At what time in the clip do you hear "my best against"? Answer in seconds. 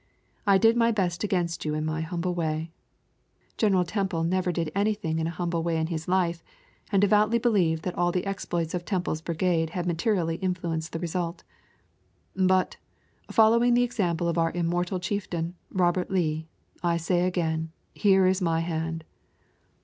0.75-1.63